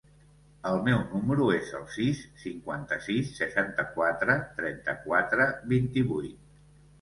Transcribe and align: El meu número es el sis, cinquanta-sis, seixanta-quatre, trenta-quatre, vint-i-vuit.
El 0.67 0.79
meu 0.85 1.01
número 1.09 1.49
es 1.57 1.67
el 1.79 1.83
sis, 1.95 2.23
cinquanta-sis, 2.43 3.29
seixanta-quatre, 3.41 4.39
trenta-quatre, 4.61 5.47
vint-i-vuit. 5.77 6.51